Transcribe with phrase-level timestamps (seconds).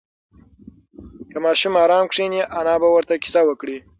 [1.31, 3.77] که ماشوم ارام کښېني، انا به ورته قصه وکړي.